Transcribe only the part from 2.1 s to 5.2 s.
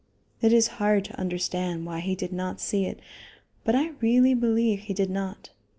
did not see it, but I really believe he did